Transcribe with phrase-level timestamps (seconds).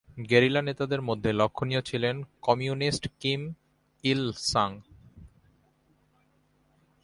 [0.29, 2.23] Guerrilla নেতাদের মধ্যে লক্ষণীয় ছিলেন
[2.41, 3.53] কমিউনিস্ট কিম
[4.03, 4.79] ইল-সাং।